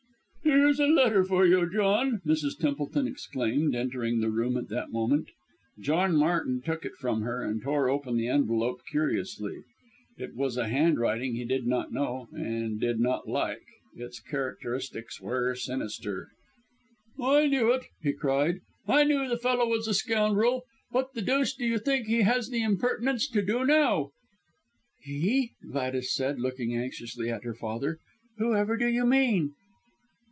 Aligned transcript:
"Here's 0.43 0.81
a 0.81 0.85
letter 0.85 1.23
for 1.23 1.45
you, 1.45 1.69
John," 1.71 2.21
Mrs. 2.25 2.57
Templeton 2.59 3.07
exclaimed, 3.07 3.73
entering 3.73 4.19
the 4.19 4.29
room 4.29 4.57
at 4.57 4.67
that 4.69 4.91
moment. 4.91 5.29
John 5.79 6.15
Martin 6.15 6.61
took 6.61 6.83
it 6.83 6.93
from 6.95 7.21
her, 7.21 7.41
and 7.41 7.61
tore 7.61 7.89
open 7.89 8.17
the 8.17 8.27
envelope 8.27 8.81
curiously. 8.89 9.61
It 10.17 10.35
was 10.35 10.57
a 10.57 10.67
handwriting 10.67 11.35
he 11.35 11.45
did 11.45 11.65
not 11.67 11.93
know, 11.93 12.27
and 12.33 12.79
did 12.79 12.99
not 12.99 13.29
like 13.29 13.63
its 13.95 14.19
characteristics 14.19 15.21
were 15.21 15.55
sinister. 15.55 16.29
"I 17.19 17.47
knew 17.47 17.71
it!" 17.71 17.85
he 18.01 18.11
cried; 18.11 18.59
"I 18.87 19.03
knew 19.05 19.29
the 19.29 19.37
fellow 19.37 19.67
was 19.67 19.87
a 19.87 19.93
scoundrel. 19.93 20.63
What 20.89 21.13
the 21.13 21.21
deuce 21.21 21.53
do 21.55 21.65
you 21.65 21.79
think 21.79 22.07
he 22.07 22.21
has 22.21 22.49
the 22.49 22.61
impertinence 22.61 23.27
to 23.29 23.41
do 23.41 23.65
now?" 23.65 24.09
"He!" 25.01 25.51
Gladys 25.71 26.13
said, 26.13 26.39
looking 26.41 26.75
anxiously 26.75 27.29
at 27.29 27.43
her 27.45 27.53
father. 27.55 27.99
"Whoever 28.37 28.75
do 28.75 28.87
you 28.87 29.05
mean?" 29.05 29.53